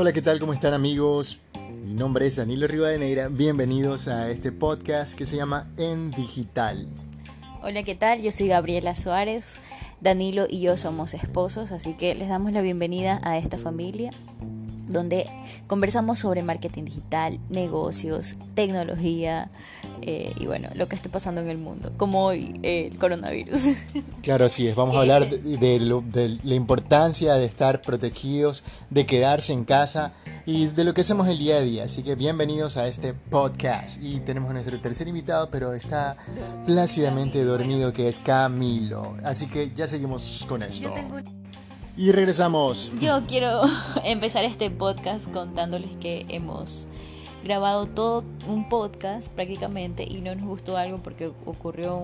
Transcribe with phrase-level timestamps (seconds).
[0.00, 0.38] Hola, ¿qué tal?
[0.38, 1.40] ¿Cómo están amigos?
[1.84, 3.26] Mi nombre es Danilo Rivadeneira.
[3.26, 6.86] Bienvenidos a este podcast que se llama En Digital.
[7.64, 8.22] Hola, ¿qué tal?
[8.22, 9.58] Yo soy Gabriela Suárez.
[10.00, 14.12] Danilo y yo somos esposos, así que les damos la bienvenida a esta familia
[14.88, 15.28] donde
[15.66, 19.50] conversamos sobre marketing digital, negocios, tecnología
[20.02, 23.68] eh, y bueno, lo que esté pasando en el mundo, como hoy el coronavirus.
[24.22, 24.76] Claro, así es.
[24.76, 30.12] Vamos a hablar de, la importancia de estar protegidos, de quedarse en casa
[30.44, 31.84] y de lo que hacemos el día a día.
[31.84, 34.02] Así que bienvenidos a este podcast.
[34.02, 36.16] Y tenemos a nuestro tercer invitado, pero está
[36.66, 39.16] plácidamente dormido, que es Camilo.
[39.24, 40.92] Así que ya seguimos con esto.
[41.98, 42.92] Y regresamos.
[43.00, 43.60] Yo quiero
[44.04, 46.86] empezar este podcast contándoles que hemos
[47.42, 52.00] grabado todo un podcast prácticamente y no nos gustó algo porque ocurrió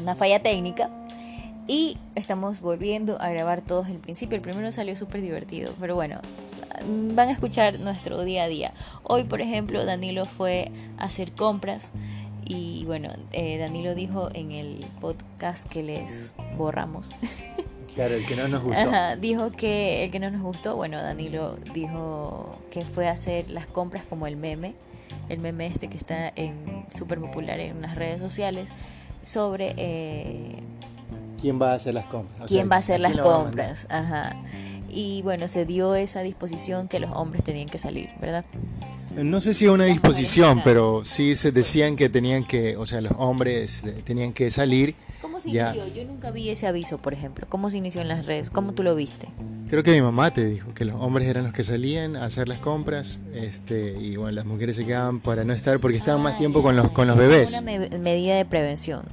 [0.00, 0.90] una falla técnica
[1.66, 4.36] y estamos volviendo a grabar todos el principio.
[4.36, 6.20] El primero salió súper divertido, pero bueno,
[6.86, 8.74] van a escuchar nuestro día a día.
[9.02, 11.90] Hoy, por ejemplo, Danilo fue a hacer compras
[12.44, 17.16] y bueno, eh, Danilo dijo en el podcast que les borramos.
[17.94, 19.16] Claro, el que no nos gustó.
[19.20, 23.66] dijo que el que no nos gustó, bueno, Danilo dijo que fue a hacer las
[23.66, 24.74] compras como el meme,
[25.28, 28.68] el meme este que está en súper popular en unas redes sociales,
[29.22, 29.74] sobre...
[29.76, 30.56] Eh,
[31.40, 32.48] ¿Quién va a hacer las compras?
[32.48, 33.86] ¿Quién va a hacer las compras?
[33.90, 34.36] Ajá.
[34.88, 38.44] Y bueno, se dio esa disposición que los hombres tenían que salir, ¿verdad?
[39.16, 43.12] No sé si una disposición, pero sí se decían que tenían que, o sea, los
[43.16, 45.86] hombres tenían que salir ¿Cómo se inició?
[45.86, 47.46] Yo nunca vi ese aviso, por ejemplo.
[47.48, 48.50] ¿Cómo se inició en las redes?
[48.50, 49.28] ¿Cómo tú lo viste?
[49.68, 52.48] Creo que mi mamá te dijo que los hombres eran los que salían a hacer
[52.48, 56.36] las compras este, y bueno, las mujeres se quedaban para no estar porque estaban más
[56.36, 57.52] tiempo con los, con los bebés.
[57.52, 57.62] Una
[57.98, 59.04] medida de prevención.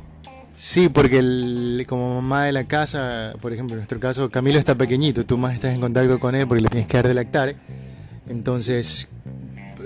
[0.55, 4.75] Sí, porque el, como mamá de la casa, por ejemplo, en nuestro caso, Camilo está
[4.75, 7.55] pequeñito, tú más estás en contacto con él porque le tienes que dar de lactar.
[8.27, 9.07] Entonces,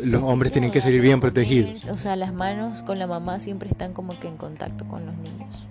[0.03, 1.85] los hombres tienen que salir bien protegidos.
[1.85, 5.15] O sea, las manos con la mamá siempre están como que en contacto con los
[5.17, 5.67] niños.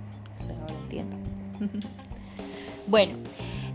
[2.86, 3.14] bueno,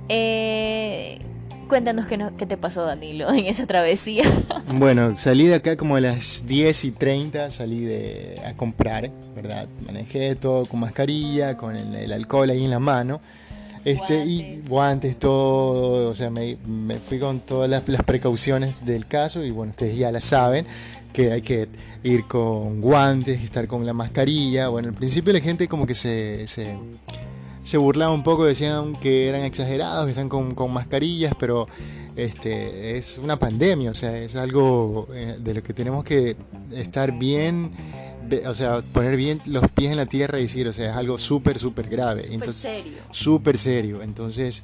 [0.10, 1.20] eh,
[1.68, 4.24] cuéntanos qué, qué, te pasó, Danilo, en esa travesía.
[4.74, 9.68] bueno, salí de acá como a las 10 y 30, salí de, a comprar, ¿verdad?
[9.86, 13.22] Manejé todo con mascarilla, con el, alcohol ahí en la mano.
[13.86, 16.58] Este, y guantes, todo, o sea, me,
[17.08, 20.66] fui con todas las, las, precauciones del caso y bueno, ustedes ya la saben
[21.14, 21.68] que hay que
[22.04, 24.68] ir con guantes, estar con la mascarilla.
[24.68, 26.78] Bueno, al principio la gente como que se, se,
[27.76, 31.68] burlaba un poco, decían que eran exagerados, que están con, con, mascarillas, pero
[32.16, 36.38] este es una pandemia, o sea, es algo eh, de lo que tenemos que
[36.72, 37.72] estar bien
[38.46, 41.18] o sea, poner bien los pies en la tierra y decir, o sea, es algo
[41.18, 42.24] súper, súper grave.
[42.24, 42.94] Súper serio.
[43.12, 44.02] Súper serio.
[44.02, 44.64] Entonces,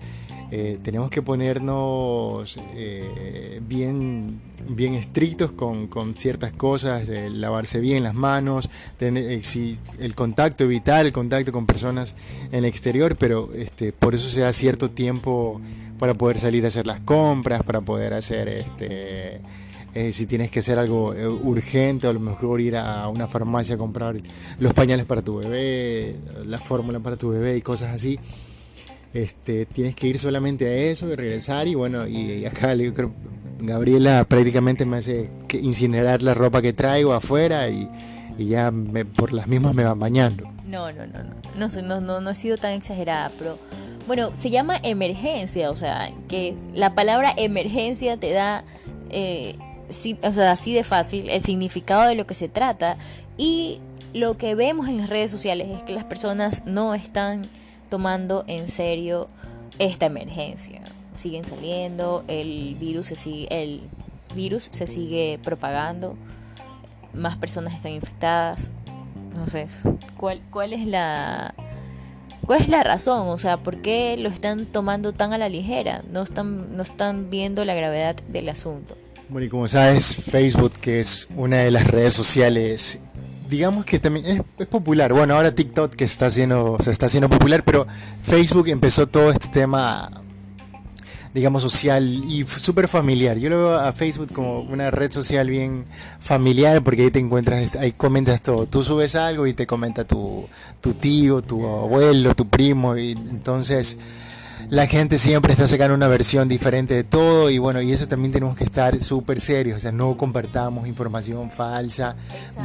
[0.56, 8.04] eh, tenemos que ponernos eh, bien, bien estrictos con, con ciertas cosas, eh, lavarse bien
[8.04, 8.70] las manos,
[9.00, 12.14] tener, si, el contacto, evitar el contacto con personas
[12.52, 15.60] en el exterior, pero este, por eso se da cierto tiempo
[15.98, 19.42] para poder salir a hacer las compras, para poder hacer este
[20.12, 23.78] si tienes que hacer algo urgente, o a lo mejor ir a una farmacia a
[23.78, 24.16] comprar
[24.60, 26.16] los pañales para tu bebé,
[26.46, 28.20] la fórmula para tu bebé y cosas así.
[29.14, 33.12] Este, tienes que ir solamente a eso y regresar y bueno, y acá yo creo,
[33.64, 37.90] Gabriela prácticamente me hace incinerar la ropa que traigo afuera y,
[38.38, 38.74] ya
[39.16, 40.52] por las mismas me van bañando.
[40.68, 43.60] No, no, no, no, no, no, no, no ha sido tan exagerada, pero
[44.08, 48.66] bueno, se llama emergencia, o sea, que la palabra emergencia te da,
[49.12, 49.56] eh,
[50.24, 52.98] o sea, así de fácil, el significado de lo que se trata
[53.38, 53.80] y
[54.14, 57.48] lo que vemos en las redes sociales es que las personas no están
[57.94, 59.28] tomando en serio
[59.78, 60.82] esta emergencia.
[61.14, 63.82] Siguen saliendo, el virus se sigue, el
[64.34, 66.16] virus se sigue propagando,
[67.14, 68.72] más personas están infectadas.
[69.46, 69.68] Sé,
[70.18, 71.54] ¿cuál, cuál es la
[72.48, 73.28] ¿Cuál es la razón?
[73.28, 76.02] O sea, ¿por qué lo están tomando tan a la ligera?
[76.12, 78.98] No están, no están viendo la gravedad del asunto.
[79.30, 82.98] Bueno, y como sabes, Facebook, que es una de las redes sociales
[83.50, 85.14] digamos que también es, popular.
[85.14, 87.88] Bueno, ahora TikTok que está siendo, se está haciendo popular, pero
[88.24, 90.10] Facebook empezó todo este tema,
[91.34, 93.38] digamos, social y súper familiar.
[93.38, 95.86] Yo lo veo a Facebook como una red social bien
[96.20, 98.66] familiar porque ahí te encuentras, ahí comentas todo.
[98.66, 100.48] Tú subes algo y te comenta tu,
[100.82, 103.98] tu tío, tu abuelo, tu primo, y entonces
[104.70, 108.32] la gente siempre está sacando una versión diferente de todo y bueno, y eso también
[108.32, 112.16] tenemos que estar súper serios, o sea, no compartamos información falsa,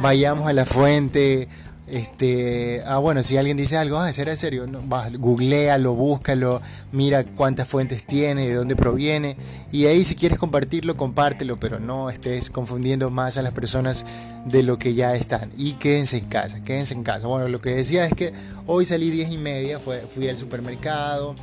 [0.01, 1.47] vayamos a la fuente,
[1.91, 4.67] Este, ah, bueno, si alguien dice algo, ah, ¿será serio?
[4.67, 6.61] No, va, googlealo, búscalo,
[6.91, 9.37] mira cuántas fuentes tiene, de dónde proviene.
[9.71, 14.05] Y ahí si quieres compartirlo, compártelo, pero no estés confundiendo más a las personas
[14.45, 15.51] de lo que ya están.
[15.57, 17.25] Y quédense en casa, quédense en casa.
[17.25, 18.33] Bueno, lo que decía es que
[18.67, 21.35] hoy salí 10 y media, fui al supermercado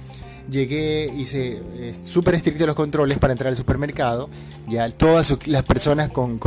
[0.51, 4.29] llegué, hice eh, súper estrictos los controles para entrar al supermercado.
[4.69, 6.39] Ya todas las personas con,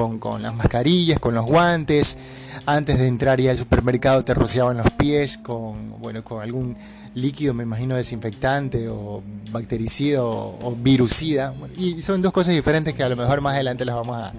[0.42, 2.18] las mascarillas, con los guantes.
[2.66, 6.75] Antes de entrar ya al supermercado te rociaban los pies con, bueno, con algún
[7.16, 11.54] líquido, me imagino, desinfectante o bactericida o, virucida.
[11.78, 14.34] Y son dos cosas diferentes que a lo mejor más adelante las vamos a,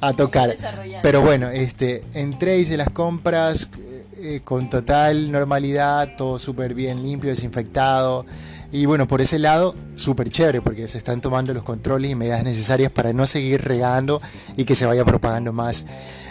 [0.00, 0.56] a tocar.
[1.02, 3.68] Pero bueno, este, entré, hice las compras
[4.16, 8.24] eh, con total normalidad, todo súper bien limpio, desinfectado.
[8.74, 12.42] Y bueno, por ese lado, súper chévere, porque se están tomando los controles y medidas
[12.42, 14.20] necesarias para no seguir regando
[14.56, 15.84] y que se vaya propagando más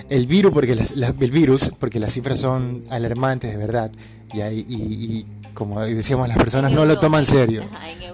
[0.10, 3.94] el virus, porque las, el virus, porque las cifras son alarmantes de verdad.
[4.34, 7.64] Y, y, como decíamos, las personas no lo toman serio.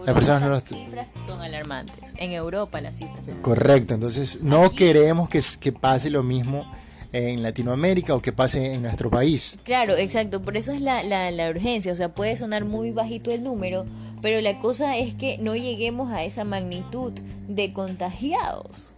[0.06, 2.14] las personas no las cifras son alarmantes.
[2.18, 6.72] En Europa las cifras son Correcto, entonces no queremos que, que pase lo mismo
[7.12, 9.58] en Latinoamérica o que pase en nuestro país.
[9.64, 13.32] Claro, exacto, por eso es la, la, la, urgencia, o sea, puede sonar muy bajito
[13.32, 13.86] el número,
[14.22, 17.14] pero la cosa es que no lleguemos a esa magnitud
[17.48, 18.94] de contagiados.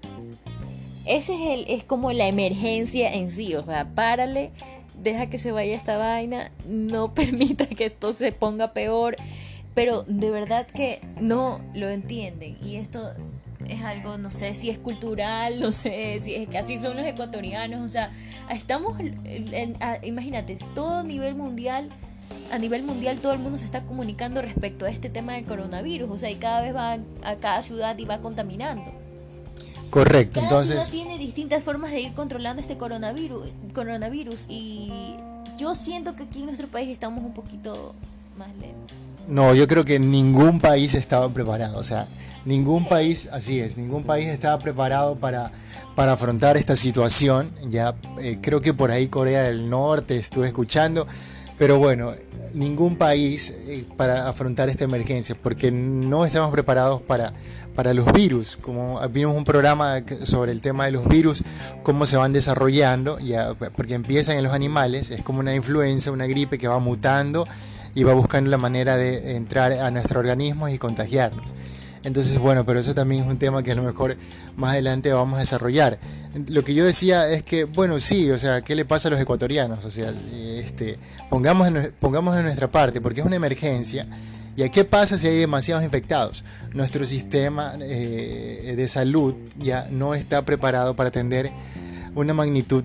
[1.06, 4.52] Ese es, el, es como la emergencia en sí, o sea, párale,
[5.02, 9.16] deja que se vaya esta vaina, no permita que esto se ponga peor,
[9.74, 13.14] pero de verdad que no lo entienden y esto
[13.68, 17.06] es algo, no sé si es cultural, no sé si es que así son los
[17.06, 18.12] ecuatorianos, o sea,
[18.50, 21.90] estamos, en, imagínate, todo nivel mundial,
[22.52, 26.10] a nivel mundial todo el mundo se está comunicando respecto a este tema del coronavirus,
[26.10, 28.92] o sea, y cada vez va a cada ciudad y va contaminando.
[29.90, 30.76] Correcto, cada entonces...
[30.76, 35.16] Ciudad tiene distintas formas de ir controlando este coronavirus, coronavirus y
[35.58, 37.94] yo siento que aquí en nuestro país estamos un poquito
[38.38, 39.11] más lentos.
[39.32, 42.06] No, yo creo que ningún país estaba preparado, o sea,
[42.44, 45.54] ningún país, así es, ningún país estaba preparado para,
[45.96, 47.50] para afrontar esta situación.
[47.70, 51.08] Ya eh, creo que por ahí Corea del Norte estuve escuchando,
[51.58, 52.12] pero bueno,
[52.54, 57.32] ningún país eh, para afrontar esta emergencia, porque no estamos preparados para,
[57.74, 58.58] para los virus.
[58.58, 61.46] Como vimos un programa sobre el tema de los virus,
[61.84, 66.28] cómo se van desarrollando, ya, porque empiezan en los animales, es como una influenza, una
[66.28, 67.46] gripe que va mutando
[67.96, 71.46] y va buscando la manera de entrar a nuestro organismo y contagiarnos.
[72.04, 74.18] Entonces, bueno, pero eso también es un tema que a lo mejor
[74.56, 76.00] más adelante vamos a desarrollar.
[76.48, 79.20] Lo que yo decía es que, bueno, sí, o sea, ¿qué le pasa a los
[79.20, 79.86] ecuatorianos?
[79.86, 80.12] O sea,
[80.58, 80.98] este,
[81.30, 84.08] pongamos, en, pongamos en nuestra parte, porque es una emergencia.
[84.56, 86.44] ¿Y qué pasa si hay demasiados infectados?
[86.74, 91.52] Nuestro sistema eh, de salud ya no está preparado para atender
[92.16, 92.84] una magnitud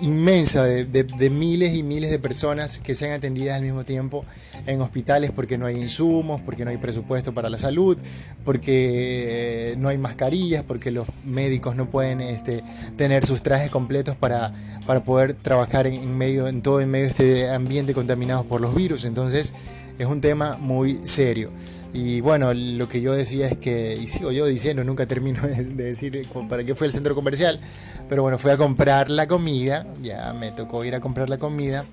[0.00, 4.24] inmensa de, miles y miles de personas que sean atendidas al mismo tiempo
[4.66, 7.96] en hospitales porque no hay insumos, porque no hay presupuesto para la salud,
[8.44, 12.62] porque no hay mascarillas, porque los médicos no pueden este,
[12.96, 14.52] tener sus trajes completos para,
[14.86, 18.74] para poder trabajar en, medio, en todo en medio de este ambiente contaminado por los
[18.74, 19.04] virus.
[19.04, 19.52] Entonces
[19.98, 21.50] es un tema muy serio.
[21.94, 25.64] Y bueno, lo que yo decía es que, y sigo yo diciendo, nunca termino de,
[25.64, 27.60] decir para qué fue el centro comercial,
[28.08, 31.84] pero bueno, fui a comprar la comida, ya me tocó ir a comprar la comida,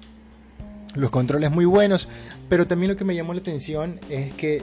[0.95, 2.07] los controles muy buenos,
[2.47, 4.61] pero también lo que me llamó la atención es que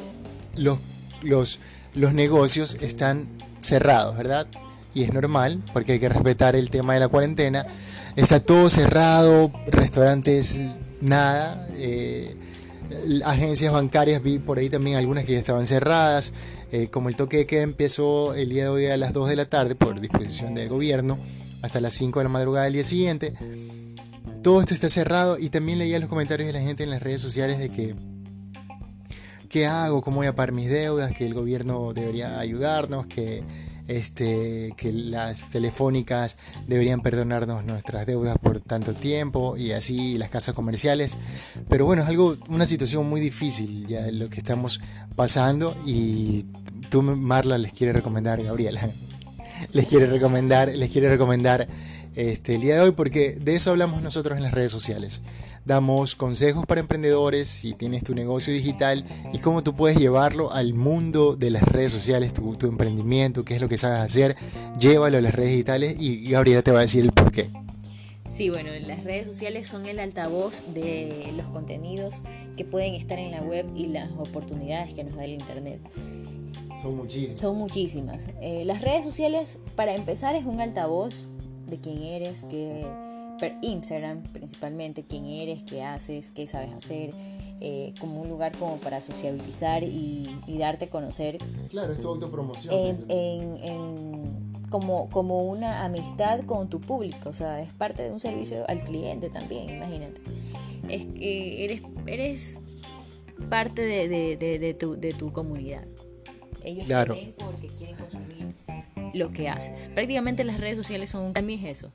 [0.55, 0.79] los,
[1.23, 1.61] los,
[1.95, 3.29] los negocios están
[3.61, 4.47] cerrados, ¿verdad?
[4.95, 7.67] Y es normal, porque hay que respetar el tema de la cuarentena.
[8.17, 10.59] Está todo cerrado, restaurantes,
[11.03, 11.69] nada.
[11.77, 12.36] Eh,
[13.25, 16.33] agencias bancarias, vi por ahí también algunas que ya estaban cerradas,
[16.73, 19.37] eh, como el toque de queda empezó el día de hoy a las 2 de
[19.37, 21.19] la tarde por disposición del gobierno,
[21.63, 23.35] hasta las 5 de la madrugada del día siguiente.
[24.43, 27.21] Todo esto está cerrado y también leía los comentarios de la gente en las redes
[27.21, 27.95] sociales de que
[29.49, 30.03] ¿qué hago?
[30.03, 31.13] ¿Cómo voy a pagar mis deudas?
[31.13, 33.43] Que el gobierno debería ayudarnos, que
[33.89, 40.55] este, que las telefónicas deberían perdonarnos nuestras deudas por tanto tiempo y así las casas
[40.55, 41.17] comerciales.
[41.69, 44.81] Pero bueno, es algo, una situación muy difícil ya lo que estamos
[45.15, 46.47] pasando y
[46.91, 48.91] tú, Marla, les quiere recomendar, Gabriela,
[49.73, 51.67] les quiere recomendar, les quiere recomendar
[52.15, 55.21] este, el día de hoy porque de eso hablamos nosotros en las redes sociales
[55.67, 60.75] damos consejos para emprendedores si tienes tu negocio digital y cómo tú puedes llevarlo al
[60.75, 64.37] mundo de las redes sociales, tu, emprendimiento, qué es lo que sabes hacer,
[64.79, 67.51] llévalo a las redes digitales y Gabriela te va a decir el por qué.
[68.29, 72.17] Sí, bueno, las redes sociales son el altavoz de los contenidos
[72.57, 75.81] que pueden estar en la web y las oportunidades que nos da el Internet.
[76.81, 77.41] Son muchísimas.
[77.41, 78.31] Son muchísimas.
[78.41, 81.29] Eh, las redes sociales, para empezar, es un altavoz
[81.67, 82.43] de quién eres,
[83.63, 87.11] Instagram principalmente, quién eres, qué haces, qué sabes hacer,
[87.61, 90.29] eh, como un lugar como para sociabilizar y,
[90.59, 91.39] darte a conocer.
[91.71, 93.05] Claro, es tu autopromoción.
[93.09, 98.65] En, como, como una amistad con tu público, o sea, es parte de un servicio
[98.69, 100.21] al cliente también, imagínate.
[100.89, 102.61] Es que eres, eres
[103.49, 105.85] parte de, tu, de tu comunidad.
[106.65, 107.17] Ellos claro.
[107.39, 108.26] porque quieren consumir
[109.17, 109.91] lo que haces.
[109.95, 111.93] Prácticamente las redes sociales son también eso.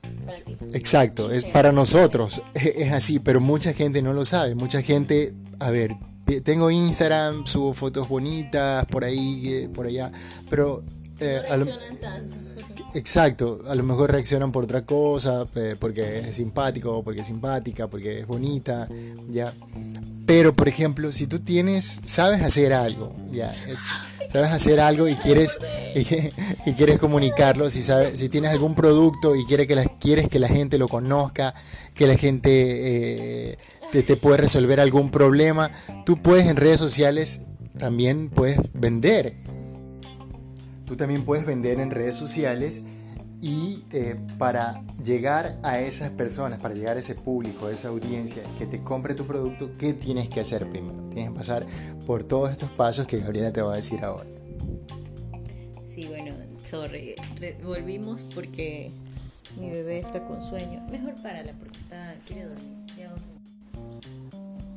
[0.72, 4.54] Exacto, es para nosotros, es, así, pero mucha gente no lo sabe.
[4.54, 5.96] Mucha gente, a ver,
[6.44, 10.10] tengo Instagram, subo fotos bonitas por ahí, eh, por allá,
[10.50, 10.82] pero...
[11.20, 12.42] Eh, reaccionan tanto.
[12.94, 15.46] Exacto, a lo mejor reaccionan por otra cosa,
[15.78, 18.86] porque es simpático, porque es simpática, porque es bonita,
[19.30, 19.54] ya.
[20.26, 23.74] Pero, por ejemplo, si tú tienes, sabes hacer algo, ya, eh,
[24.32, 25.58] sabes hacer algo y quieres
[25.94, 30.38] y, quieres comunicarlo, si sabes, si tienes algún producto y quieres que la, quieres que
[30.38, 31.54] la gente lo conozca,
[31.94, 32.50] que la gente
[33.50, 33.58] eh,
[33.90, 35.70] te, te puede resolver algún problema,
[36.06, 37.42] tú puedes en redes sociales
[37.78, 39.34] también puedes vender.
[40.86, 42.84] Tú también puedes vender en redes sociales
[43.42, 48.44] y eh, para llegar a esas personas, para llegar a ese público, a esa audiencia
[48.56, 50.96] que te compre tu producto, ¿qué tienes que hacer primero?
[51.10, 51.66] Tienes que pasar
[52.06, 54.30] por todos estos pasos que Gabriela te va a decir ahora.
[55.84, 56.32] Sí, bueno,
[56.62, 57.16] sorry,
[57.64, 58.92] volvimos porque
[59.58, 60.80] mi bebé está con sueño.
[60.88, 62.82] Mejor párala porque está, quiere dormir.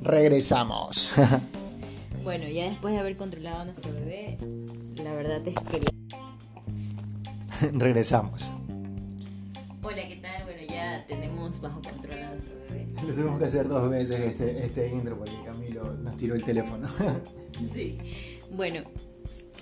[0.01, 1.13] Regresamos.
[2.23, 4.39] bueno, ya después de haber controlado a nuestro bebé,
[5.03, 5.81] la verdad es que
[7.73, 8.51] Regresamos.
[9.81, 10.43] Hola, ¿qué tal?
[10.43, 12.87] Bueno, ya tenemos bajo control a nuestro bebé.
[13.05, 16.87] Lo tuvimos que hacer dos veces este, este intro porque Camilo nos tiró el teléfono.
[17.73, 17.97] sí.
[18.51, 18.81] Bueno,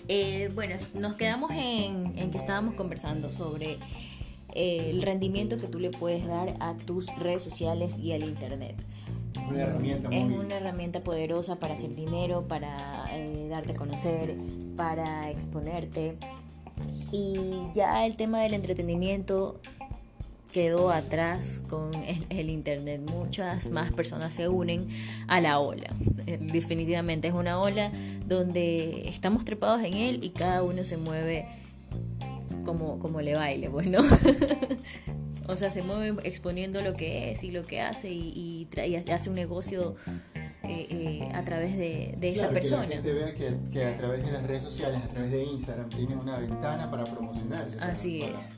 [0.07, 3.77] eh, bueno, nos quedamos en, en, que estábamos conversando sobre
[4.53, 8.75] eh, el rendimiento que tú le puedes dar a tus redes sociales y al internet.
[9.49, 10.17] Una herramienta muy...
[10.17, 14.35] Es una herramienta poderosa para hacer dinero, para eh, darte a conocer,
[14.77, 16.17] para exponerte,
[17.13, 17.35] y
[17.75, 19.61] ya el tema del entretenimiento
[20.51, 21.91] quedó atrás con
[22.29, 23.01] el, internet.
[23.01, 24.87] Muchas más personas se unen
[25.27, 25.93] a la ola.
[26.25, 27.91] Eh, definitivamente es una ola
[28.25, 31.47] donde estamos trepados en él y cada uno se mueve
[32.65, 33.99] como, como le baile, bueno.
[35.47, 39.29] o sea, se mueve exponiendo lo que es y lo que hace y, y hace
[39.29, 39.95] un negocio
[40.65, 42.83] eh, eh, a través de, esa persona.
[42.87, 45.89] Que la gente vea que, a través de las redes sociales, a través de Instagram,
[45.89, 47.77] tiene una ventana para promocionarse.
[47.81, 48.57] Así es.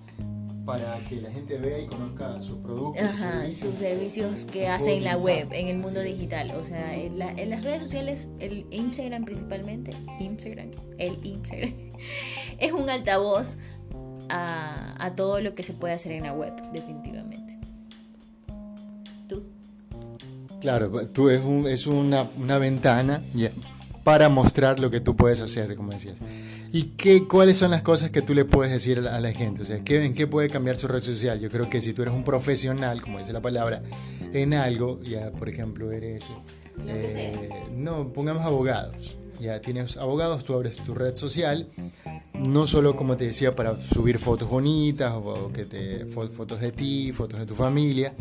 [0.67, 3.01] Para que la gente vea y conozca sus productos.
[3.01, 6.51] Ajá, sus servicios, que hace en la web, en el mundo digital.
[6.51, 10.69] O sea, en, las redes sociales, el Instagram principalmente, Instagram,
[10.99, 11.73] el Instagram,
[12.59, 13.57] es un altavoz
[14.29, 17.14] a, a todo lo que se puede hacer en la web, definitivamente.
[20.65, 22.23] Claro, tú es, un, es una,
[22.57, 23.21] ventana
[24.03, 26.17] para mostrar lo que tú puedes hacer, como decías.
[26.73, 29.61] ¿Y qué, cuáles son las cosas que tú le puedes decir a la, gente?
[29.61, 31.39] O sea, ¿qué, ¿en qué puede cambiar su red social?
[31.39, 33.83] Yo creo que si tú eres un profesional, como dice la palabra,
[34.33, 36.31] en algo, ya por ejemplo eres...
[36.87, 39.17] Eh, no, pongamos abogados.
[39.39, 41.67] Ya tienes abogados, tú abres tu red social,
[42.33, 47.11] no solo como te decía para subir fotos bonitas o, que te fotos de ti,
[47.13, 48.15] fotos de tu familia,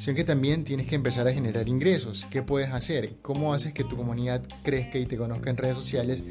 [0.00, 2.26] sino que también tienes que empezar a generar ingresos.
[2.30, 3.16] ¿Qué puedes hacer?
[3.20, 6.24] ¿Cómo haces que tu comunidad crezca y te conozca en redes sociales?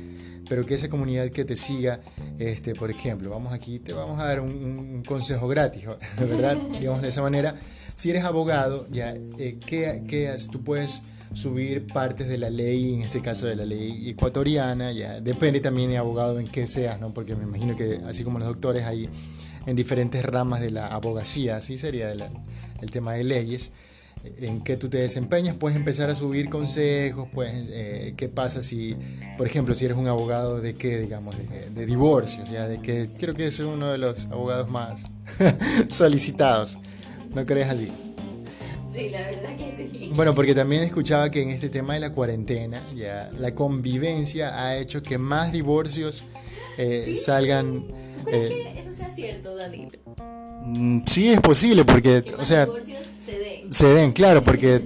[0.49, 1.99] Pero que esa comunidad que te siga,
[2.39, 5.83] este, por ejemplo, vamos aquí, te vamos a dar un, consejo gratis,
[6.17, 7.55] de verdad, digamos de esa manera.
[7.93, 10.35] Si eres abogado, ya, eh, ¿qué, ¿qué?
[10.51, 15.21] Tú puedes subir partes de la ley, en este caso de la ley ecuatoriana, ya
[15.21, 17.13] depende también de abogado en qué seas, ¿no?
[17.13, 19.07] Porque me imagino que así como los doctores hay
[19.67, 22.15] en diferentes ramas de la abogacía, así sería
[22.81, 23.71] el tema de leyes,
[24.39, 28.95] en que tú te desempeñas, puedes empezar a subir consejos, pues, eh, qué pasa si,
[29.37, 33.09] por ejemplo, si eres un abogado de qué, digamos, de, de divorcios, ya, de que
[33.17, 35.03] creo que es uno de los abogados más
[35.89, 36.77] solicitados,
[37.33, 37.91] ¿no crees así?
[38.91, 40.11] Sí, la verdad que sí.
[40.13, 44.77] Bueno, porque también escuchaba que en este tema de la cuarentena, ya, la convivencia ha
[44.77, 46.23] hecho que más divorcios
[46.77, 47.87] eh, salgan...
[48.31, 49.93] Eh, sea cierto, David.
[50.69, 52.67] Mm, sí, es posible, porque, o sea,
[53.25, 53.73] se den.
[53.73, 54.81] se den, claro, porque,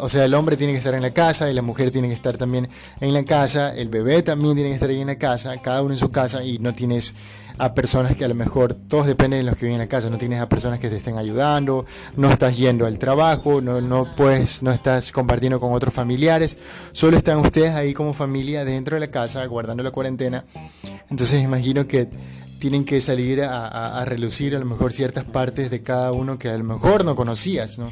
[0.00, 2.14] o sea, el hombre tiene que estar en la casa y la mujer tiene que
[2.14, 2.68] estar también
[3.00, 5.92] en la casa, el bebé también tiene que estar ahí en la casa, cada uno
[5.92, 7.14] en su casa y no tienes
[7.58, 10.08] a personas que a lo mejor, todos dependen de los que viven en la casa,
[10.08, 11.84] no tienes a personas que te estén ayudando,
[12.16, 16.56] no estás yendo al trabajo, no, no, puedes, no estás compartiendo con otros familiares,
[16.92, 20.44] solo están ustedes ahí como familia dentro de la casa, guardando la cuarentena.
[21.10, 22.08] Entonces imagino que
[22.60, 26.56] tienen que salir a, relucir a lo mejor ciertas partes de cada uno que a
[26.56, 27.90] lo mejor no conocías, ¿no?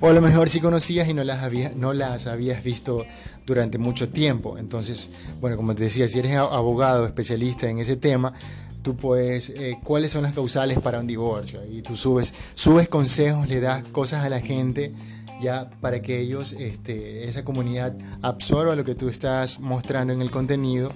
[0.00, 3.06] O a lo mejor sí conocías y no las, no las habías visto
[3.46, 4.58] durante mucho tiempo.
[4.58, 5.08] Entonces,
[5.40, 8.34] bueno, como te decía, si eres abogado, especialista en ese tema,
[8.82, 11.60] tú puedes, eh, cuáles son las causales para un divorcio.
[11.64, 14.92] Y tú subes, subes consejos, le das cosas a la gente
[15.40, 20.30] ya para que ellos, este, esa comunidad absorba lo que tú estás mostrando en el
[20.30, 20.92] contenido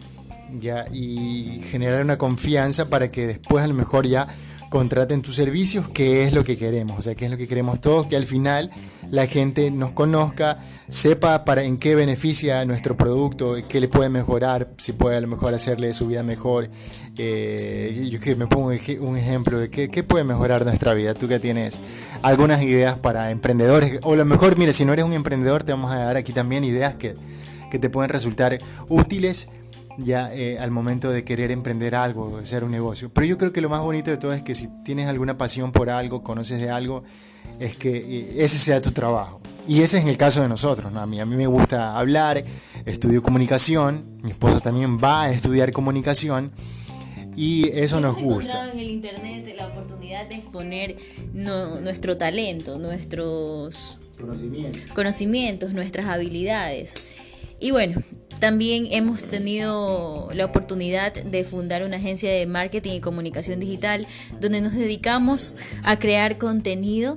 [0.59, 4.26] ya y generar una confianza para que después a lo mejor ya
[4.71, 7.80] contraten tus servicios, que es lo que queremos, o sea, que es lo que queremos
[7.80, 8.71] todos, que al final
[9.11, 14.71] la gente nos conozca, sepa para en qué beneficia nuestro producto, qué le puede mejorar,
[14.78, 16.71] si puede a lo mejor hacerle su vida mejor.
[17.19, 21.14] Eh, yo que me pongo un ejemplo de qué, qué, puede mejorar nuestra vida.
[21.14, 21.80] Tú que tienes
[22.23, 25.73] algunas ideas para emprendedores, o a lo mejor, mire, si no eres un emprendedor, te
[25.73, 27.16] vamos a dar aquí también ideas que,
[27.73, 29.49] que te pueden resultar útiles
[29.99, 33.11] ya eh, al momento de querer emprender algo, hacer un negocio.
[33.12, 35.73] Pero yo creo que lo más bonito de todo es que si tienes alguna pasión
[35.73, 37.04] por algo, conoces de algo,
[37.59, 39.40] es que eh, ese sea tu trabajo.
[39.68, 41.00] Y ese es en el caso de nosotros, ¿no?
[41.00, 42.42] A mí, a mí me gusta hablar,
[42.87, 46.50] estudio comunicación, mi esposa también va a estudiar comunicación
[47.37, 48.70] y eso nos gusta.
[48.70, 50.97] en el internet la oportunidad de exponer
[51.32, 54.82] nuestro talento, nuestros conocimientos.
[54.94, 57.09] conocimientos, nuestras habilidades.
[57.61, 58.02] Y bueno,
[58.40, 64.06] también hemos tenido la oportunidad de fundar una agencia de marketing y comunicación digital
[64.40, 65.54] donde nos dedicamos
[65.85, 67.16] a crear contenido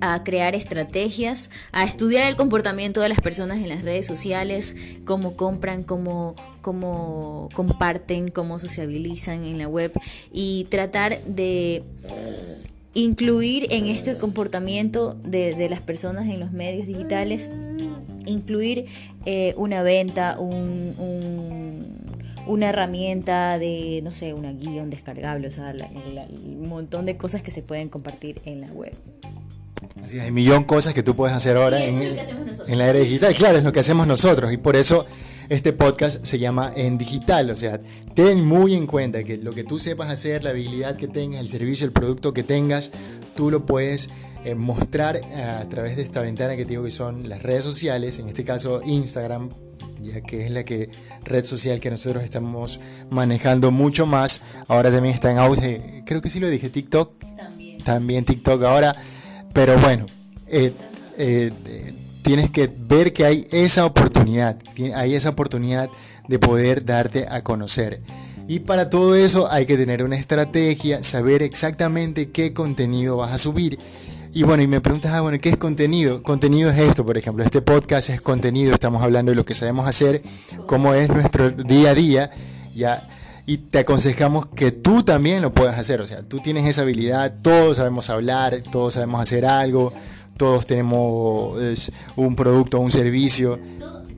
[0.00, 5.36] a crear estrategias, a estudiar el comportamiento de las personas en las redes sociales, cómo
[5.36, 9.92] compran, cómo, cómo comparten, cómo sociabilizan en la web
[10.30, 11.82] y tratar de
[12.92, 17.48] incluir en este comportamiento de, de las personas en los medios digitales
[18.26, 18.86] incluir
[19.24, 20.94] eh, una venta, un,
[22.46, 25.74] una herramienta de, no sé, una guía, un descargable, o sea,
[26.44, 28.94] un montón de cosas que se pueden compartir en la web.
[30.02, 32.98] Así hay un millón de cosas que tú puedes hacer ahora en, en, la era
[32.98, 33.34] digital.
[33.34, 35.06] Claro, es lo que hacemos nosotros y por eso
[35.48, 37.50] este podcast se llama En Digital.
[37.50, 37.78] O sea,
[38.14, 41.48] ten muy en cuenta que lo que tú sepas hacer, la habilidad que tengas, el
[41.48, 42.90] servicio, el producto que tengas,
[43.34, 44.08] tú lo puedes
[44.46, 47.64] eh, mostrar eh, a través de esta ventana que te digo que son las redes
[47.64, 49.50] sociales, en este caso Instagram,
[50.00, 50.88] ya que es la que
[51.24, 52.78] red social que nosotros estamos
[53.10, 54.40] manejando mucho más.
[54.68, 57.24] Ahora también está en auge, creo que sí lo dije, TikTok.
[57.82, 58.94] También, TikTok ahora.
[59.52, 60.06] Pero bueno,
[60.46, 60.72] eh,
[62.22, 64.56] tienes que ver que hay esa oportunidad,
[64.94, 65.90] hay esa oportunidad
[66.28, 68.00] de poder darte a conocer.
[68.46, 73.38] Y para todo eso hay que tener una estrategia, saber exactamente qué contenido vas a
[73.38, 73.80] subir
[74.36, 76.22] y bueno, y me preguntas, ah, bueno, ¿qué es contenido?
[76.22, 79.88] Contenido es esto, por ejemplo, este podcast es contenido, estamos hablando de lo que sabemos
[79.88, 80.20] hacer,
[80.66, 82.30] cómo es nuestro día a día,
[82.74, 83.08] ya,
[83.46, 87.36] y te aconsejamos que tú también lo puedas hacer, o sea, tú tienes esa habilidad,
[87.40, 89.94] todos sabemos hablar, todos sabemos hacer algo,
[90.36, 93.58] todos tenemos un producto un servicio.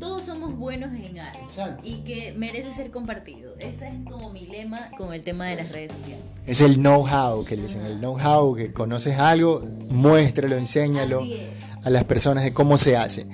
[0.00, 1.14] Todos somos buenos en
[1.56, 3.54] algo y que merece ser compartido.
[3.58, 6.24] Ese es como mi lema con el tema de las redes sociales.
[6.46, 11.24] Es el know-how que dicen, el know-how, que conoces algo, muéstralo, enséñalo
[11.82, 13.26] a las personas de cómo se hace.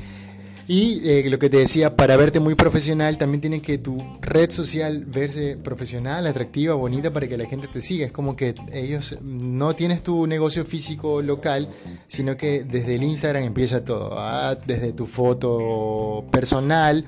[0.67, 4.51] Y eh, lo que te decía, para verte muy profesional, también tiene que tu red
[4.51, 8.07] social verse profesional, atractiva, bonita para que la gente te siga.
[8.07, 11.69] Es como que ellos no tienes tu negocio físico local,
[12.07, 14.19] sino que desde el Instagram empieza todo.
[14.19, 17.05] Ah, desde tu foto personal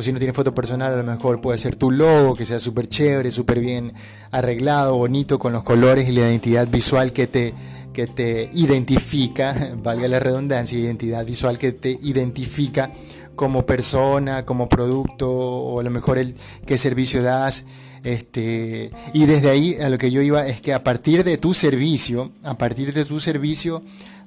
[0.00, 2.58] o si no tienes foto personal, a lo mejor puede ser tu logo, que sea
[2.58, 3.92] súper chévere, súper bien
[4.30, 7.52] arreglado, bonito, con los colores y la identidad visual que te,
[7.92, 12.90] que te identifica, valga la redundancia, identidad visual que te identifica
[13.36, 16.34] como persona, como producto, o a lo mejor el
[16.66, 17.66] qué servicio das.
[18.02, 21.52] Este, y desde ahí a lo que yo iba es que a partir de tu
[21.52, 23.82] servicio, a partir de tu servicio,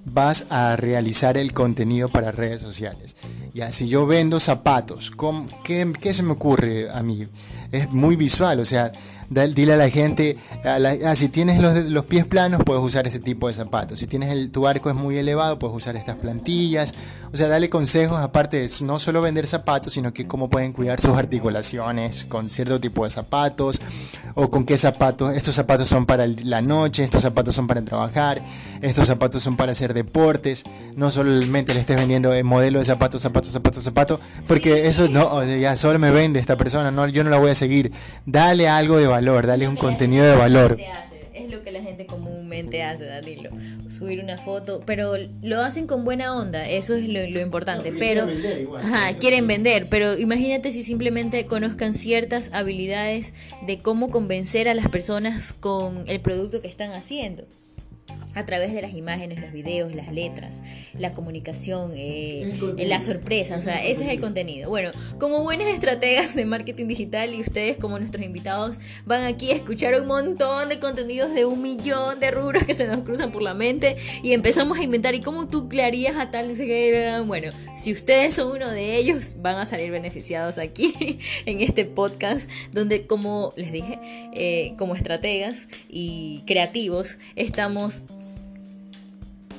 [0.05, 3.15] vas a realizar el contenido para redes sociales.
[3.53, 5.11] Ya, si yo vendo zapatos,
[5.63, 7.27] ¿qué, ¿qué, se me ocurre a mí?
[7.71, 8.91] Es muy visual, o sea,
[9.29, 13.47] dile a la gente, ah, si tienes los, los, pies planos, puedes usar este tipo
[13.47, 13.99] de zapatos.
[13.99, 16.93] Si tienes el, tu arco es muy elevado, puedes usar estas plantillas.
[17.33, 20.99] O sea, dale consejos, aparte de no solo vender zapatos, sino que cómo pueden cuidar
[21.01, 23.81] sus articulaciones con cierto tipo de zapatos,
[24.35, 28.43] o con qué zapatos, estos zapatos son para la noche, estos zapatos son para trabajar,
[28.83, 30.63] estos zapatos son para hacer deportes.
[30.95, 35.43] No solamente le estés vendiendo el modelo de zapatos, zapatos, zapatos, zapatos, porque eso no,
[35.43, 37.91] ya solo me vende esta persona, no, yo no la voy a seguir.
[38.27, 40.77] Dale algo de valor, dale un contenido de valor.
[41.33, 43.49] Es lo que la gente comúnmente hace, Danilo.
[43.89, 47.91] Subir una foto, pero lo hacen con buena onda, eso es lo, importante.
[47.91, 53.33] pero quieren vender, ajá, quieren vender, pero imagínate si simplemente conozcan ciertas habilidades
[53.65, 57.45] de cómo convencer a las personas con el producto que están haciendo
[58.35, 60.63] a través de las imágenes, los videos, las letras,
[60.97, 64.69] la comunicación, eh, la sorpresa, o sea, ese es el contenido.
[64.69, 69.55] Bueno, como buenas estrategas de marketing digital y ustedes como nuestros invitados van aquí a
[69.55, 73.43] escuchar un montón de contenidos de un millón de rubros que se nos cruzan por
[73.43, 76.53] la mente y empezamos a inventar y cómo tú crearías a tal,
[77.25, 82.49] bueno, si ustedes son uno de ellos, van a salir beneficiados aquí en este podcast
[82.71, 83.99] donde como les dije,
[84.33, 88.02] eh, como estrategas y creativos estamos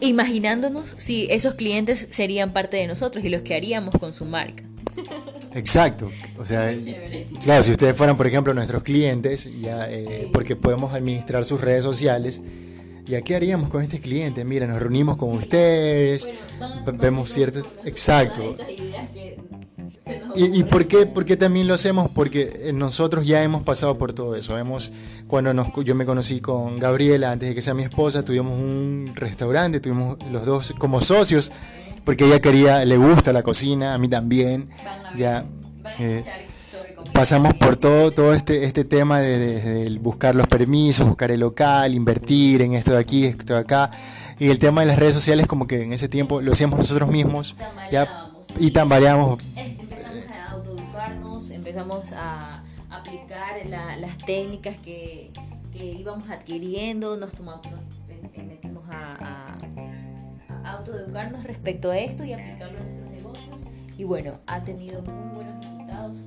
[0.01, 4.65] imaginándonos si esos clientes serían parte de nosotros y los que haríamos con su marca.
[5.55, 6.75] Exacto, o sea,
[7.43, 11.85] claro, si ustedes fueran, por ejemplo, nuestros clientes, ya, eh, porque podemos administrar sus redes
[11.85, 12.41] sociales,
[13.07, 14.45] ¿ya qué haríamos con este cliente?
[14.45, 16.29] Mira, nos reunimos con ustedes,
[16.95, 18.57] vemos ciertas, exacto,
[20.35, 22.11] ¿Y, y por, qué, por, qué, también lo hacemos?
[22.15, 24.57] Porque eh, nosotros ya hemos pasado por todo eso.
[24.59, 24.93] Hemos,
[25.29, 29.13] cuando nos, yo me conocí con Gabriela, antes de que sea mi esposa, tuvimos un
[29.15, 31.53] restaurante, tuvimos los dos como socios,
[32.05, 34.69] porque ella quería, le gusta la cocina, a mí también.
[35.17, 35.45] Ya,
[35.99, 36.23] eh,
[37.13, 42.63] pasamos por todo, todo este, este tema de, buscar los permisos, buscar el local, invertir
[42.63, 43.91] en esto de aquí, esto de acá.
[44.39, 47.09] Y el tema de las redes sociales, como que en ese tiempo lo hacíamos nosotros
[47.09, 47.55] mismos.
[47.93, 48.24] Ya,
[48.59, 49.43] y tambaleamos
[51.51, 55.31] empezamos a aplicar las técnicas que,
[55.73, 59.53] íbamos adquiriendo, nos, tomamos, nos metimos a,
[60.65, 63.67] autoeducarnos respecto a esto y aplicarlo en nuestros negocios.
[63.99, 66.27] Y bueno, ha tenido muy buenos resultados.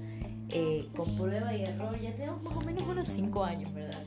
[0.49, 4.01] Eh, con prueba y error, ya tenemos más o menos unos 5 años, ¿verdad?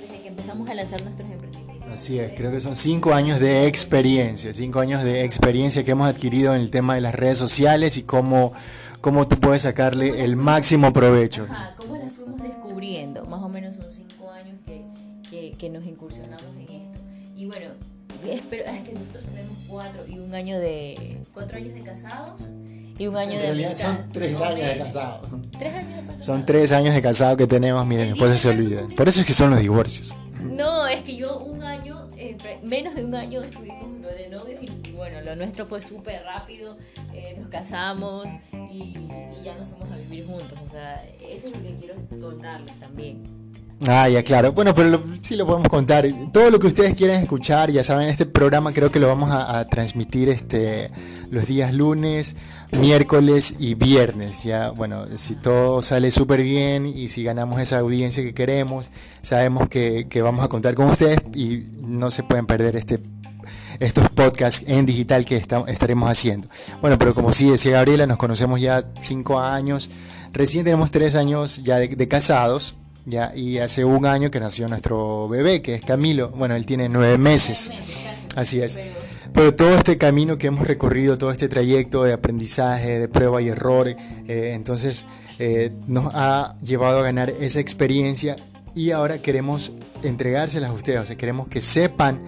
[0.00, 1.67] Desde que empezamos a lanzar nuestros emprendimientos.
[1.92, 6.08] Así es, creo que son 5 años de experiencia, 5 años de experiencia que hemos
[6.08, 8.52] adquirido en el tema de las redes sociales y cómo
[9.00, 11.46] cómo tú puedes sacarle el máximo provecho.
[11.50, 13.24] Ajá, cómo las fuimos descubriendo.
[13.26, 14.56] Más o menos son cinco años
[15.30, 16.98] que, que, nos incursionamos en esto.
[17.36, 17.66] Y bueno,
[18.26, 21.20] espero, es que nosotros tenemos cuatro y un año de.
[21.32, 22.42] cuatro años de casados
[22.98, 23.96] y un año de amistad.
[23.96, 25.30] Son tres años de casados.
[25.58, 26.22] Tres años de.
[26.22, 28.82] Son tres años de casado que tenemos, miren, después se olvida.
[28.96, 30.16] Por eso es que son los divorcios.
[30.42, 31.38] No, es que yo
[32.62, 36.76] menos de un año estuvimos lo de novios y bueno, lo nuestro fue súper rápido,
[37.12, 38.26] eh, nos casamos
[38.70, 38.94] y,
[39.42, 40.58] ya nos fuimos a vivir juntos.
[40.64, 43.47] O sea, eso es lo que quiero contarles también.
[43.86, 44.52] Ah, ya, claro.
[44.52, 46.04] Bueno, pero sí lo podemos contar.
[46.32, 49.64] Todo lo que ustedes quieran escuchar, ya saben, este programa creo que lo vamos a,
[49.68, 50.90] transmitir este
[51.30, 52.34] los días lunes,
[52.72, 54.42] miércoles y viernes.
[54.42, 58.90] Ya, bueno, si todo sale súper bien y si ganamos esa audiencia que queremos,
[59.22, 63.00] sabemos que, que vamos a contar con ustedes y no se pueden perder este
[63.80, 66.48] estos podcasts en digital que estaremos haciendo.
[66.80, 69.90] Bueno, pero como sí decía Gabriela, nos conocemos ya cinco años,
[70.32, 72.74] recién tenemos tres años ya de, casados,
[73.08, 76.88] ya, y hace un año que nació nuestro bebé, que es Camilo, bueno, él tiene
[76.88, 77.70] nueve meses,
[78.36, 78.78] así es.
[79.32, 83.48] Pero todo este camino que hemos recorrido, todo este trayecto de aprendizaje, de prueba y
[83.48, 83.96] error, eh,
[84.54, 85.04] entonces
[85.38, 88.36] eh, nos ha llevado a ganar esa experiencia
[88.74, 92.20] y ahora queremos entregárselas a ustedes, o sea, queremos que sepan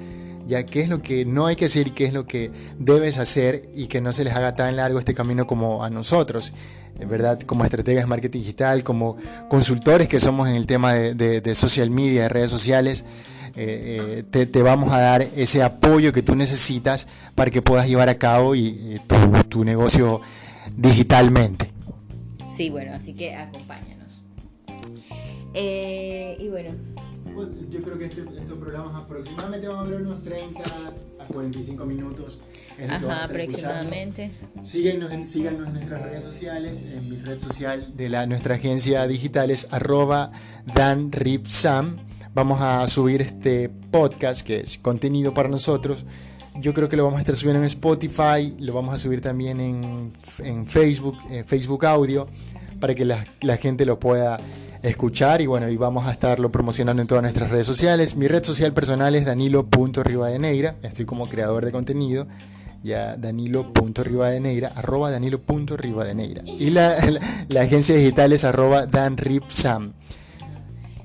[0.46, 3.18] ya qué es lo que no hay que hacer y qué es lo que debes
[3.18, 6.52] hacer y que no se les haga tan largo este camino como a nosotros,
[7.08, 7.40] ¿verdad?
[7.40, 9.16] Como estrategas de marketing digital, como
[9.48, 13.04] consultores que somos en el tema de, social media, de redes sociales.
[13.56, 18.08] Eh, eh, te, vamos a dar ese apoyo que tú necesitas para que puedas llevar
[18.08, 19.00] a cabo y,
[19.48, 20.20] tu, negocio
[20.76, 21.70] digitalmente.
[22.48, 24.22] Sí, bueno, así que acompáñanos.
[25.54, 26.70] Eh, y bueno,
[27.70, 30.60] yo creo que este, estos programas aproximadamente van a durar unos 30
[31.18, 32.40] a 45 minutos.
[32.88, 34.30] Ajá, aproximadamente.
[34.64, 36.82] Síguenos en, síganos en nuestras redes sociales.
[36.82, 40.30] En mi red social de la, nuestra agencia digital es arroba
[40.74, 41.98] danripsam.
[42.34, 46.04] Vamos a subir este podcast que es contenido para nosotros.
[46.56, 49.60] Yo creo que lo vamos a estar subiendo en Spotify, lo vamos a subir también
[49.60, 52.28] en, en Facebook, en Facebook Audio,
[52.80, 54.40] para que la, la gente lo pueda
[54.82, 58.16] escuchar y bueno, y vamos a estarlo promocionando en todas nuestras redes sociales.
[58.16, 62.26] Mi red social personal es danilo.rivadeneira, estoy como creador de contenido,
[62.82, 66.42] ya danilo.rivadeneira, arroba danilo.rivadeneira.
[66.44, 66.96] Y la,
[67.48, 69.92] la, agencia digital es arroba danripsam.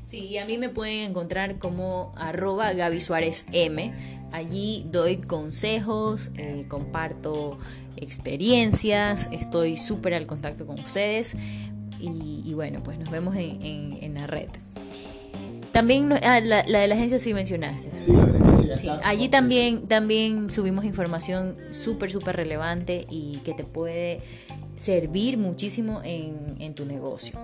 [0.06, 3.94] Sí, a mí me pueden encontrar como arroba Gaby Suárez M.
[4.32, 7.58] Allí doy consejos, eh, comparto
[7.98, 11.36] experiencias, estoy súper al contacto con ustedes
[11.99, 14.49] y, bueno, pues nos vemos en, la red.
[15.71, 17.91] También ah, la, de la agencia sí mencionaste.
[17.93, 23.65] Sí, la agencia sí, allí también, también subimos información súper, súper relevante y que te
[23.65, 24.21] puede
[24.77, 27.38] servir muchísimo en, en tu negocio.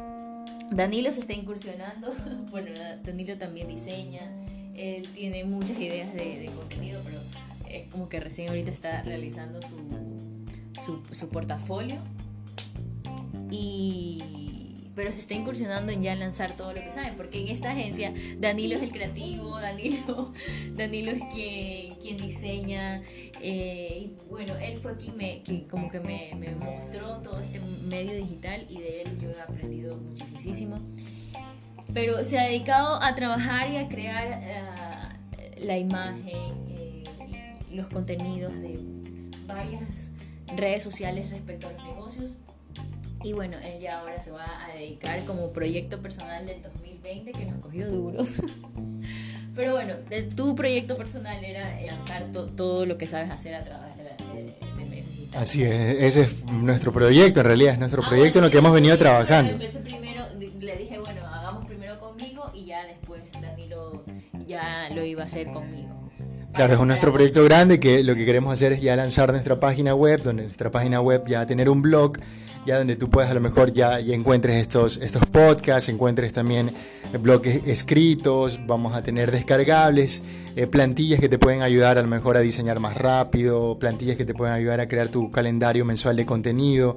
[0.71, 2.15] Danilo se está incursionando,
[2.51, 2.69] bueno,
[3.03, 4.21] Danilo también diseña,
[4.75, 7.19] él tiene muchas ideas de, contenido, pero
[7.69, 11.97] es como que recién ahorita está realizando su, su, portafolio.
[13.51, 14.40] Y,
[14.95, 18.13] pero se está incursionando en ya lanzar todo lo que sabe, porque en esta agencia
[18.37, 20.33] Danilo es el creativo, Danilo,
[20.73, 23.01] Danilo es quien, quien diseña,
[23.41, 28.13] eh, y bueno, él fue quien me, como que me, me, mostró todo este medio
[28.15, 30.77] digital y de él yo he aprendido muchísimo.
[31.93, 36.37] Pero se ha dedicado a trabajar y a crear eh, la imagen,
[36.69, 37.03] eh,
[37.71, 38.79] los contenidos de
[39.45, 40.11] varias
[40.55, 42.37] redes sociales respecto a los negocios.
[43.23, 47.45] Y bueno, él ya ahora se va a dedicar como proyecto personal del 2020 que
[47.45, 48.25] nos cogió duro.
[49.55, 49.93] Pero bueno,
[50.35, 55.03] tu proyecto personal era lanzar todo lo que sabes hacer a través de, la, de,
[55.33, 58.57] Así es, ese es nuestro proyecto, en realidad es nuestro ah, proyecto en lo que
[58.57, 59.53] hemos venido trabajando.
[59.53, 64.03] Empecé primero, le dije, bueno, hagamos primero conmigo y ya después Danilo
[64.45, 66.09] ya lo iba a hacer conmigo.
[66.53, 69.95] Claro, es nuestro proyecto grande que lo que queremos hacer es ya lanzar nuestra página
[69.95, 72.17] web, donde nuestra página web ya tener un blog
[72.65, 76.73] ya donde tú puedes a lo mejor ya, ya encuentres estos, estos podcasts, encuentres también
[77.19, 80.21] bloques escritos, vamos a tener descargables,
[80.55, 84.25] eh, plantillas que te pueden ayudar a lo mejor a diseñar más rápido, plantillas que
[84.25, 86.95] te pueden ayudar a crear tu calendario mensual de contenido.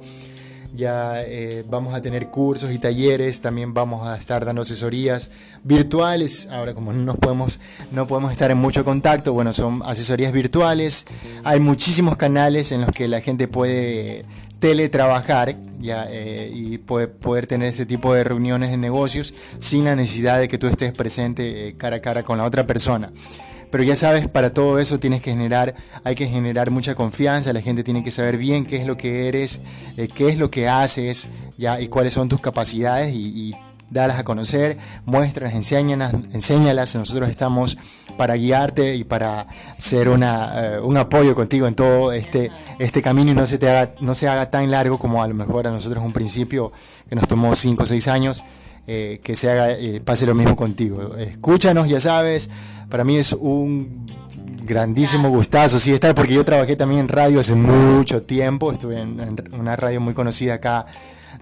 [0.75, 5.31] Ya eh, vamos a tener cursos y talleres, también vamos a estar dando asesorías
[5.63, 6.49] virtuales.
[6.51, 7.61] Ahora como no nos podemos,
[7.93, 11.05] no podemos estar en mucho contacto, bueno, son asesorías virtuales.
[11.45, 14.25] Hay muchísimos canales en los que la gente puede
[14.59, 20.39] teletrabajar ya, eh, y poder, tener este tipo de reuniones de negocios sin la necesidad
[20.39, 23.11] de que tú estés presente eh, cara a cara con la otra persona.
[23.71, 27.61] Pero ya sabes, para todo eso tienes que generar, hay que generar mucha confianza, la
[27.61, 29.59] gente tiene que saber bien qué es lo que eres,
[29.97, 33.53] eh, qué es lo que haces, ya, y cuáles son tus capacidades y
[33.89, 36.95] dalas a conocer, muestras, enséñalas, enséñalas.
[36.95, 37.77] Nosotros estamos
[38.17, 43.31] para guiarte y para ser una, eh, un apoyo contigo en todo este, este camino
[43.31, 45.71] y no se, te haga, no se haga tan largo como a lo mejor a
[45.71, 46.71] nosotros un principio
[47.09, 48.43] que nos tomó 5 o 6 años.
[48.87, 51.15] Eh, que se haga, eh, pase lo mismo contigo.
[51.15, 52.51] Escúchanos, ya sabes,
[52.87, 54.05] para mí es un
[54.63, 59.43] grandísimo gustazo, sí, estar, porque yo trabajé también en radio hace mucho tiempo, estuve en
[59.59, 60.85] una radio muy conocida acá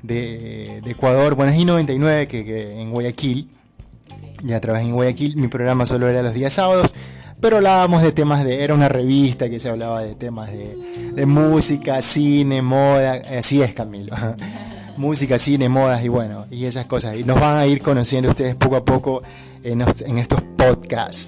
[0.04, 3.50] de, Ecuador, bueno, es I99 que, en Guayaquil,
[4.44, 6.94] ya trabajé en Guayaquil, mi programa solo era los días sábados,
[7.40, 12.02] pero hablábamos de temas de, era una revista que se hablaba de temas de, música,
[12.02, 14.16] cine, moda, así es Camilo.
[14.98, 17.16] música, cine, modas y bueno, y esas cosas.
[17.16, 19.24] Y nos van a ir conociendo ustedes poco a poco
[19.64, 21.28] en, en estos podcasts.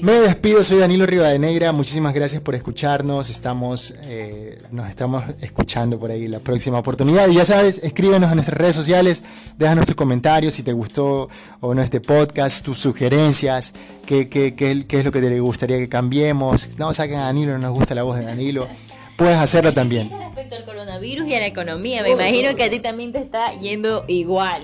[0.00, 6.10] Me despido, soy Danilo Rivadenegra, muchísimas gracias por escucharnos, estamos, eh, nos estamos escuchando por
[6.10, 9.22] ahí la próxima oportunidad y ya sabes, escríbenos en nuestras redes sociales,
[9.56, 11.28] déjanos tus comentarios si te gustó
[11.60, 13.72] o no este podcast, tus sugerencias,
[14.04, 17.52] qué, qué, qué, qué es lo que te gustaría que cambiemos, no saquen a Danilo,
[17.52, 18.68] no nos gusta la voz de Danilo
[19.16, 20.10] puedes hacerlo también.
[20.10, 23.58] Respecto al coronavirus y a la economía, me imagino que a ti también te está
[23.58, 24.62] yendo igual.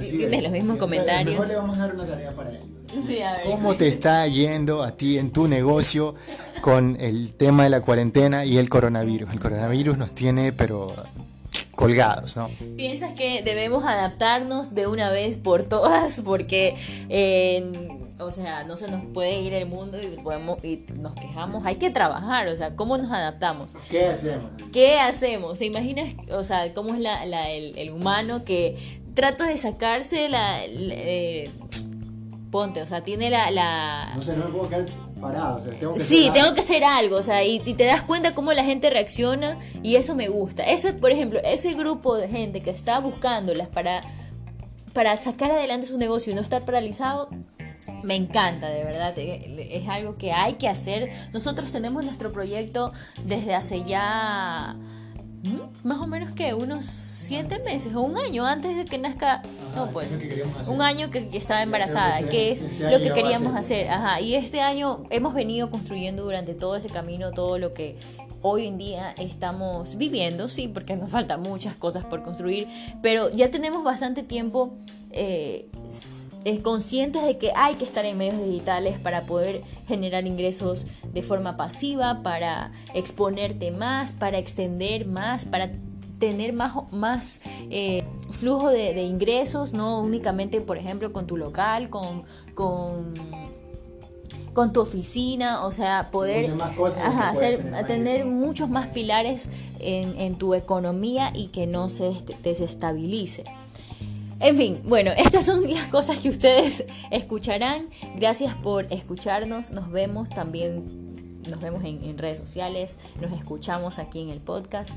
[0.00, 1.32] Tienes los mismos comentarios.
[1.32, 2.50] Mejor le vamos a dar una tarea para
[3.44, 6.14] ¿Cómo te está yendo a ti en tu negocio
[6.60, 9.32] con el tema de la cuarentena y el coronavirus?
[9.32, 10.94] El coronavirus nos tiene, pero
[11.74, 12.50] colgados, ¿no?
[12.76, 16.20] ¿Piensas que debemos adaptarnos de una vez por todas?
[16.20, 16.76] Porque,
[18.18, 21.64] o sea, no se nos puede ir el mundo y, podemos, y nos quejamos.
[21.64, 23.76] Hay que trabajar, o sea, ¿cómo nos adaptamos?
[23.90, 24.50] ¿Qué hacemos?
[24.72, 25.58] ¿Qué hacemos?
[25.58, 28.76] ¿Te imaginas, o sea, cómo es la, el, humano que
[29.14, 30.64] trata de sacarse la...
[30.64, 31.50] Eh,
[32.50, 33.50] ponte, o sea, tiene la...
[33.50, 34.12] la...
[34.14, 34.86] No sé, no me puedo quedar
[35.20, 38.02] parado, o sea, tengo que Sí, tengo que hacer algo, o sea, y, te das
[38.02, 40.64] cuenta cómo la gente reacciona y eso me gusta.
[40.64, 44.02] Ese, por ejemplo, ese grupo de gente que está buscándolas para,
[44.92, 47.28] para sacar adelante su negocio y no estar paralizado,
[48.02, 51.10] me encanta, de verdad, eh, es algo que hay que hacer.
[51.32, 52.92] Nosotros tenemos nuestro proyecto
[53.24, 54.76] desde hace ya
[55.84, 59.42] más o menos que unos siete meses o un año antes de que nazca,
[59.74, 60.08] no pues,
[60.68, 63.88] un año que, estaba embarazada, que es este lo que queríamos hacer.
[63.88, 67.96] Ajá, y este año hemos venido construyendo durante todo ese camino todo lo que
[68.42, 72.66] hoy en día estamos viviendo, sí, porque nos faltan muchas cosas por construir,
[73.02, 74.74] pero ya tenemos bastante tiempo
[75.12, 75.68] eh,
[76.62, 81.56] conscientes de que hay que estar en medios digitales para poder generar ingresos de forma
[81.56, 85.70] pasiva, para exponerte más, para extender más, para
[86.18, 92.24] tener más, más eh, flujo de, ingresos, no únicamente, por ejemplo, con tu local, con,
[92.54, 93.14] con,
[94.52, 96.52] con tu oficina, o sea, poder
[97.22, 99.48] hacer, tener, muchos más pilares
[99.78, 103.44] en, en tu economía y que no se desestabilice.
[104.40, 107.90] En fin, bueno, estas son las cosas que ustedes escucharán.
[108.16, 109.70] Gracias por escucharnos.
[109.70, 111.10] Nos vemos también
[111.48, 114.90] nos vemos en, redes sociales, nos escuchamos aquí en el podcast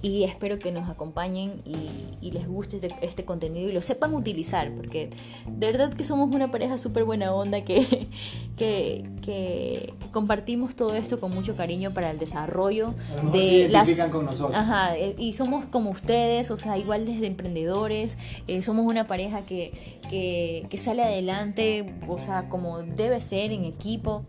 [0.00, 4.70] y espero que nos acompañen y, les guste este, este, contenido y lo sepan utilizar,
[4.72, 5.08] porque
[5.46, 8.06] de verdad que somos una pareja súper buena onda que,
[8.56, 12.94] que, compartimos todo esto con mucho cariño para el desarrollo
[13.32, 13.94] de las...
[14.10, 14.56] Con nosotros.
[14.56, 19.42] Ajá, eh, y somos como ustedes, o sea, igual desde emprendedores, eh, somos una pareja
[19.42, 24.24] que, que sale adelante, o sea, como debe ser en equipo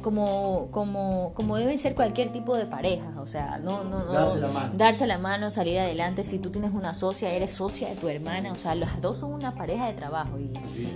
[0.00, 4.40] como, como, como deben ser cualquier tipo de pareja, o sea, no, no, no darse
[4.40, 4.72] la mano.
[4.76, 8.52] darse la mano, salir adelante, si tú tienes una socia, eres socia de tu hermana,
[8.52, 10.50] o sea, las dos son una pareja de trabajo y,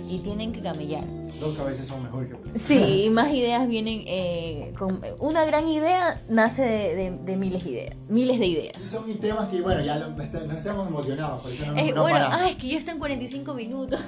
[0.09, 1.03] y tienen que camellar.
[1.39, 6.63] Dos cabezas son mejor que Sí, más ideas vienen, eh, con una gran idea nace
[6.63, 8.83] de, de, miles de ideas, miles de ideas.
[8.83, 10.19] Son temas que, bueno, ya nos
[10.55, 14.01] estamos emocionados, por eso no, eh, Bueno, ah, es que ya están 45 minutos.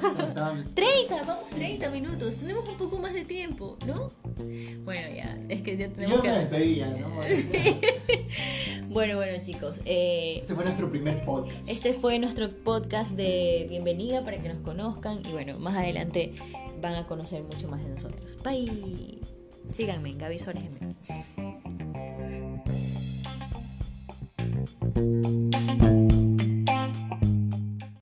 [0.73, 4.11] 30, vamos 30 minutos, tenemos un poco más de tiempo, ¿no?
[4.87, 6.29] Bueno, ya, es que ya tenemos Yo que...
[6.29, 7.09] me despedía, ¿no?
[8.89, 9.81] Bueno, bueno, chicos.
[9.83, 11.57] Eh, este fue nuestro primer podcast.
[11.67, 15.25] Este fue nuestro podcast de bienvenida para que nos conozcan.
[15.27, 16.35] Y bueno, más adelante
[16.81, 18.37] van a conocer mucho más de nosotros.
[18.45, 19.19] Bye.
[19.69, 20.63] Síganme en Gaby Suárez